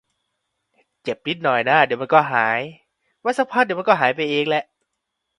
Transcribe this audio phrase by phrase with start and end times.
[1.05, 2.79] The damage sustained by the bridge required
[3.23, 4.63] its partial closure for repairs.